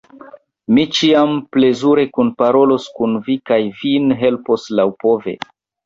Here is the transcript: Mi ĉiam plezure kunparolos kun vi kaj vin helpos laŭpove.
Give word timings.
Mi 0.77 0.85
ĉiam 0.99 1.35
plezure 1.57 2.07
kunparolos 2.17 2.89
kun 2.99 3.17
vi 3.31 3.39
kaj 3.53 3.63
vin 3.85 4.19
helpos 4.27 4.71
laŭpove. 4.81 5.41